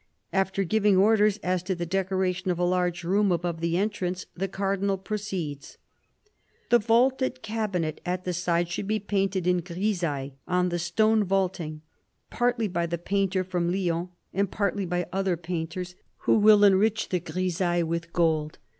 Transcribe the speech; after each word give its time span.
After 0.33 0.63
giving 0.63 0.97
orders 0.97 1.37
as 1.43 1.61
to 1.61 1.75
the 1.75 1.85
decoration 1.85 2.49
of 2.49 2.57
a 2.57 2.63
large 2.65 3.03
room 3.03 3.31
above 3.31 3.59
the 3.61 3.77
entrance, 3.77 4.25
the 4.35 4.47
Cardinal 4.47 4.97
proceeds:" 4.97 5.77
The 6.71 6.79
vaulted 6.79 7.43
cabinet 7.43 8.01
at 8.03 8.23
the 8.25 8.33
side 8.33 8.67
should 8.67 8.87
be 8.87 8.97
painted 8.97 9.45
in 9.45 9.59
grisaille 9.61 10.31
on 10.47 10.69
the 10.69 10.79
stone 10.79 11.23
vaulting, 11.23 11.83
partly 12.31 12.67
by 12.67 12.87
the 12.87 12.97
painter 12.97 13.43
from 13.43 13.71
Lyons, 13.71 14.09
and 14.33 14.49
partly 14.49 14.87
by 14.87 15.05
other 15.13 15.37
painters, 15.37 15.93
who 16.21 16.39
will 16.39 16.63
enrich 16.63 17.09
the 17.09 17.17
THE 17.17 17.19
CARDINAL 17.19 17.49
237 17.51 17.51
grisaille 17.83 17.87
with 17.87 18.11
gold. 18.11 18.57